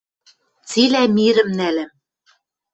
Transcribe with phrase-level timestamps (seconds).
[0.69, 1.91] Цилӓ мирӹм нӓлӓм!»